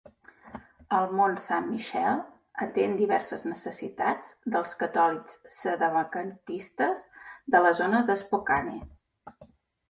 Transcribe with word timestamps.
El 0.99 1.11
Mount 1.17 1.35
Saint 1.41 1.65
Michael 1.73 2.23
atén 2.65 2.95
diverses 3.01 3.43
necessitats 3.49 4.31
dels 4.55 4.73
catòlics 4.79 5.37
sedevacantistes 5.59 7.05
de 7.57 7.63
la 7.67 7.75
zona 7.83 8.01
de 8.11 8.19
Spokane. 8.25 8.77